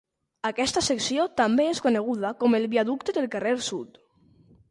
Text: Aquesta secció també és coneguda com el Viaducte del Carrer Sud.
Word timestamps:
Aquesta 0.49 0.81
secció 0.85 1.25
també 1.41 1.67
és 1.73 1.81
coneguda 1.89 2.33
com 2.43 2.57
el 2.61 2.67
Viaducte 2.73 3.17
del 3.19 3.31
Carrer 3.37 3.55
Sud. 3.67 4.01